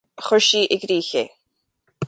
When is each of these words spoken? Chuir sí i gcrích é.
Chuir 0.27 0.43
sí 0.45 0.61
i 0.75 0.79
gcrích 0.85 1.11
é. 1.23 1.25